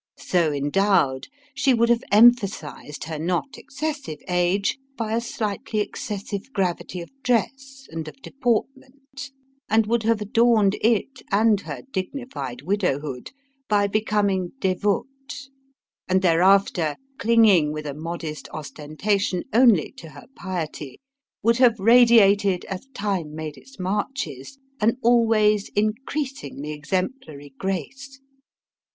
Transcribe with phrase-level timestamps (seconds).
[0.17, 7.01] So endowed, she would have emphasized her not excessive age by a slightly excessive gravity
[7.01, 9.29] of dress and of deportment;
[9.69, 13.29] and would have adorned it, and her dignified widowhood,
[13.69, 15.49] by becoming dévote:
[16.07, 20.97] and thereafter, clinging with a modest ostentation only to her piety,
[21.43, 28.19] would have radiated, as time made its marches, an always increasingly exemplary grace.